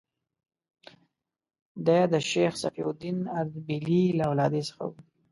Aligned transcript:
دی 1.85 2.01
د 2.13 2.15
شیخ 2.29 2.53
صفي 2.61 2.81
الدین 2.87 3.17
اردبیلي 3.37 4.03
له 4.17 4.23
اولادې 4.29 4.61
څخه 4.69 4.83
و. 4.87 4.91